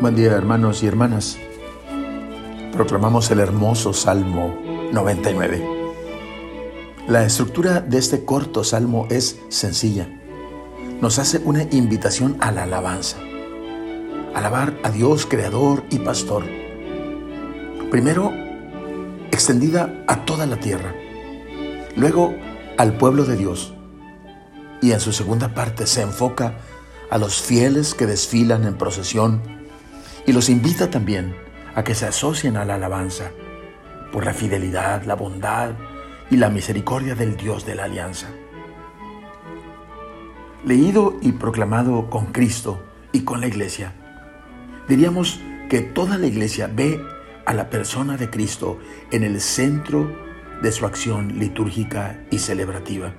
Buen 0.00 0.16
día 0.16 0.32
hermanos 0.32 0.82
y 0.82 0.86
hermanas. 0.88 1.38
Proclamamos 2.72 3.30
el 3.30 3.38
hermoso 3.38 3.92
Salmo 3.92 4.58
99. 4.92 5.66
La 7.06 7.24
estructura 7.24 7.80
de 7.80 7.98
este 7.98 8.24
corto 8.24 8.64
salmo 8.64 9.06
es 9.08 9.38
sencilla. 9.48 10.08
Nos 11.00 11.18
hace 11.20 11.40
una 11.44 11.62
invitación 11.62 12.36
a 12.40 12.50
la 12.50 12.64
alabanza. 12.64 13.18
Alabar 14.34 14.76
a 14.82 14.90
Dios, 14.90 15.26
Creador 15.26 15.84
y 15.90 16.00
Pastor. 16.00 16.44
Primero, 17.90 18.32
extendida 19.30 20.04
a 20.08 20.24
toda 20.24 20.44
la 20.46 20.56
tierra. 20.56 20.92
Luego, 21.96 22.34
al 22.78 22.98
pueblo 22.98 23.24
de 23.24 23.36
Dios. 23.36 23.74
Y 24.82 24.90
en 24.90 25.00
su 25.00 25.12
segunda 25.12 25.54
parte 25.54 25.86
se 25.86 26.02
enfoca 26.02 26.58
a 27.10 27.16
los 27.16 27.40
fieles 27.40 27.94
que 27.94 28.06
desfilan 28.06 28.64
en 28.64 28.76
procesión 28.76 29.63
y 30.26 30.32
los 30.32 30.48
invita 30.48 30.90
también 30.90 31.34
a 31.74 31.84
que 31.84 31.94
se 31.94 32.06
asocien 32.06 32.56
a 32.56 32.64
la 32.64 32.76
alabanza 32.76 33.30
por 34.12 34.24
la 34.24 34.32
fidelidad, 34.32 35.04
la 35.04 35.14
bondad 35.14 35.72
y 36.30 36.36
la 36.36 36.48
misericordia 36.48 37.14
del 37.14 37.36
Dios 37.36 37.66
de 37.66 37.74
la 37.74 37.84
alianza. 37.84 38.28
Leído 40.64 41.18
y 41.20 41.32
proclamado 41.32 42.08
con 42.08 42.26
Cristo 42.26 42.82
y 43.12 43.22
con 43.22 43.40
la 43.40 43.48
iglesia, 43.48 43.92
diríamos 44.88 45.40
que 45.68 45.80
toda 45.80 46.16
la 46.16 46.26
iglesia 46.26 46.70
ve 46.72 47.00
a 47.44 47.52
la 47.52 47.68
persona 47.68 48.16
de 48.16 48.30
Cristo 48.30 48.78
en 49.10 49.24
el 49.24 49.40
centro 49.40 50.10
de 50.62 50.72
su 50.72 50.86
acción 50.86 51.38
litúrgica 51.38 52.24
y 52.30 52.38
celebrativa. 52.38 53.12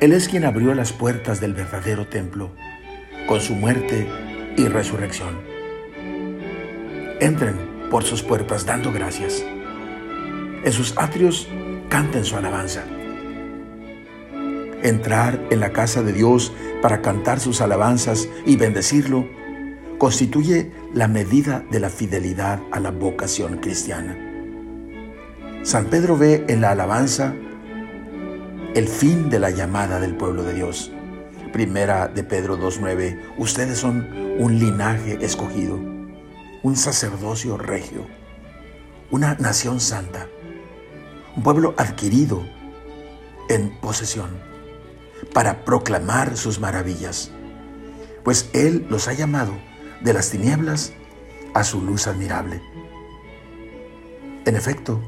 Él 0.00 0.12
es 0.12 0.28
quien 0.28 0.44
abrió 0.44 0.74
las 0.74 0.92
puertas 0.92 1.40
del 1.40 1.54
verdadero 1.54 2.06
templo 2.06 2.50
con 3.26 3.40
su 3.40 3.54
muerte 3.54 4.06
y 4.56 4.68
resurrección. 4.68 5.40
Entren 7.20 7.88
por 7.90 8.04
sus 8.04 8.22
puertas 8.22 8.66
dando 8.66 8.92
gracias. 8.92 9.44
En 10.64 10.72
sus 10.72 10.96
atrios 10.96 11.48
canten 11.88 12.24
su 12.24 12.36
alabanza. 12.36 12.84
Entrar 14.82 15.40
en 15.50 15.60
la 15.60 15.72
casa 15.72 16.02
de 16.02 16.12
Dios 16.12 16.52
para 16.82 17.02
cantar 17.02 17.40
sus 17.40 17.60
alabanzas 17.60 18.28
y 18.44 18.56
bendecirlo 18.56 19.26
constituye 19.98 20.70
la 20.92 21.08
medida 21.08 21.64
de 21.70 21.80
la 21.80 21.88
fidelidad 21.88 22.60
a 22.70 22.80
la 22.80 22.90
vocación 22.90 23.58
cristiana. 23.58 24.16
San 25.62 25.86
Pedro 25.86 26.16
ve 26.16 26.44
en 26.48 26.60
la 26.60 26.72
alabanza 26.72 27.34
el 28.74 28.88
fin 28.88 29.30
de 29.30 29.40
la 29.40 29.50
llamada 29.50 29.98
del 30.00 30.14
pueblo 30.14 30.42
de 30.42 30.54
Dios. 30.54 30.92
Primera 31.56 32.06
de 32.06 32.22
Pedro 32.22 32.58
2.9, 32.58 33.18
ustedes 33.38 33.78
son 33.78 34.06
un 34.38 34.58
linaje 34.58 35.16
escogido, 35.24 35.76
un 36.62 36.76
sacerdocio 36.76 37.56
regio, 37.56 38.06
una 39.10 39.36
nación 39.36 39.80
santa, 39.80 40.26
un 41.34 41.42
pueblo 41.42 41.74
adquirido 41.78 42.46
en 43.48 43.70
posesión 43.80 44.28
para 45.32 45.64
proclamar 45.64 46.36
sus 46.36 46.60
maravillas, 46.60 47.30
pues 48.22 48.50
Él 48.52 48.86
los 48.90 49.08
ha 49.08 49.14
llamado 49.14 49.54
de 50.02 50.12
las 50.12 50.28
tinieblas 50.28 50.92
a 51.54 51.64
su 51.64 51.80
luz 51.80 52.06
admirable. 52.06 52.60
En 54.44 54.56
efecto, 54.56 55.00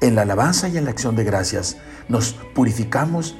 en 0.00 0.14
la 0.14 0.22
alabanza 0.22 0.68
y 0.68 0.78
en 0.78 0.84
la 0.84 0.92
acción 0.92 1.16
de 1.16 1.24
gracias 1.24 1.76
nos 2.08 2.34
purificamos 2.54 3.34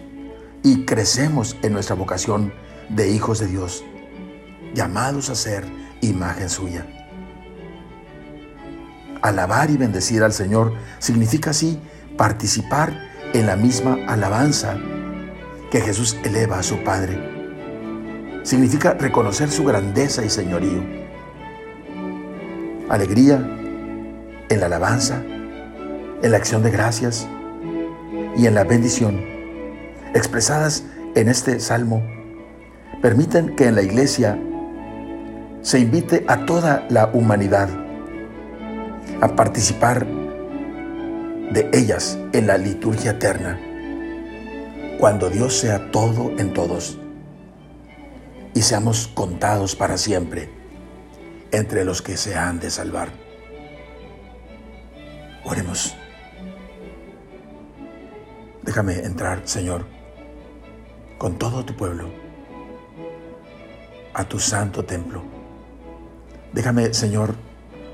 y 0.63 0.85
crecemos 0.85 1.57
en 1.63 1.73
nuestra 1.73 1.97
vocación 1.97 2.53
de 2.89 3.11
hijos 3.11 3.39
de 3.39 3.47
Dios, 3.47 3.85
llamados 4.75 5.31
a 5.31 5.35
ser 5.35 5.65
imagen 6.01 6.49
suya. 6.49 6.87
Alabar 9.23 9.71
y 9.71 9.77
bendecir 9.77 10.23
al 10.23 10.33
Señor 10.33 10.75
significa 10.99 11.51
así 11.51 11.79
participar 12.17 12.93
en 13.33 13.47
la 13.47 13.57
misma 13.57 13.99
alabanza 14.09 14.77
que 15.71 15.81
Jesús 15.81 16.17
eleva 16.25 16.59
a 16.59 16.63
su 16.63 16.83
Padre. 16.83 17.19
Significa 18.43 18.95
reconocer 18.95 19.51
su 19.51 19.65
grandeza 19.65 20.25
y 20.25 20.31
señorío. 20.31 20.83
Alegría 22.89 23.37
en 24.49 24.61
la 24.61 24.67
alabanza 24.67 25.23
en 26.23 26.33
la 26.33 26.37
acción 26.37 26.63
de 26.63 26.71
gracias 26.71 27.27
y 28.37 28.47
en 28.47 28.55
la 28.55 28.65
bendición 28.65 29.30
expresadas 30.15 30.85
en 31.15 31.29
este 31.29 31.59
salmo 31.61 32.03
permiten 33.03 33.57
que 33.57 33.67
en 33.67 33.75
la 33.75 33.83
iglesia 33.83 34.39
se 35.63 35.79
invite 35.79 36.25
a 36.29 36.47
toda 36.47 36.87
la 36.89 37.11
humanidad 37.13 37.69
a 39.21 39.29
participar 39.37 40.07
de 40.07 41.69
ellas 41.73 42.19
en 42.33 42.47
la 42.47 42.57
liturgia 42.57 43.13
eterna, 43.13 43.59
cuando 44.99 45.29
Dios 45.29 45.55
sea 45.55 45.91
todo 45.91 46.31
en 46.39 46.53
todos 46.53 46.99
y 48.55 48.63
seamos 48.63 49.09
contados 49.09 49.77
para 49.77 49.99
siempre 49.99 50.49
entre 51.53 51.85
los 51.85 52.03
que 52.03 52.17
se 52.17 52.37
han 52.37 52.61
de 52.61 52.71
salvar. 52.71 53.09
Oremos. 55.45 55.97
Déjame 58.63 59.01
entrar, 59.01 59.43
Señor, 59.45 60.00
con 61.21 61.37
todo 61.37 61.67
tu 61.67 61.75
pueblo, 61.75 62.09
a 64.15 64.25
tu 64.25 64.39
santo 64.39 64.87
templo. 64.87 65.23
Déjame, 66.55 66.95
Señor, 66.95 67.35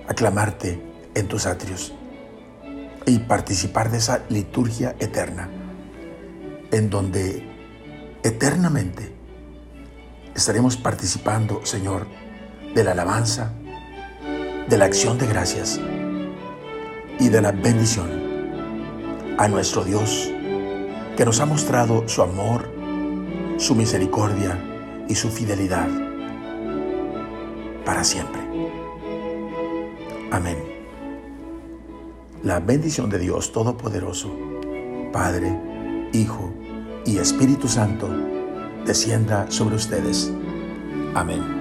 aclamarte 0.07 0.81
en 1.13 1.27
tus 1.27 1.47
atrios 1.47 1.93
y 3.05 3.19
participar 3.19 3.91
de 3.91 3.99
esa 3.99 4.23
liturgia 4.29 4.95
eterna, 5.01 5.51
en 6.71 6.89
donde 6.89 7.45
eternamente 8.23 9.13
estaremos 10.37 10.77
participando, 10.77 11.67
Señor, 11.67 12.07
de 12.77 12.85
la 12.85 12.93
alabanza, 12.93 13.51
de 14.69 14.79
la 14.79 14.85
acción 14.85 15.19
de 15.19 15.27
gracias 15.27 15.81
y 17.19 17.29
de 17.29 17.43
la 17.43 17.51
bendición 17.51 18.09
a 19.37 19.49
nuestro 19.49 19.83
Dios 19.83 20.31
que 21.17 21.25
nos 21.25 21.41
ha 21.41 21.47
mostrado 21.47 22.07
su 22.07 22.23
amor, 22.23 22.76
su 23.57 23.75
misericordia 23.75 24.59
y 25.09 25.15
su 25.15 25.31
fidelidad 25.31 25.89
para 27.85 28.05
siempre. 28.05 28.43
Amén. 30.31 30.57
La 32.43 32.61
bendición 32.61 33.09
de 33.09 33.19
Dios 33.19 33.53
Todopoderoso, 33.53 34.31
Padre, 35.13 35.59
Hijo 36.13 36.53
y 37.05 37.19
Espíritu 37.19 37.69
Santo, 37.69 38.09
descienda 38.85 39.51
sobre 39.51 39.77
ustedes. 39.77 40.33
Amén. 41.15 41.56